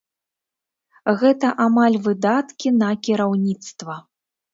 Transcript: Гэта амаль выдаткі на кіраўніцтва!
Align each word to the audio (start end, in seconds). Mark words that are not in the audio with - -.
Гэта 1.19 1.51
амаль 1.65 1.97
выдаткі 2.07 2.71
на 2.79 2.89
кіраўніцтва! 3.09 3.99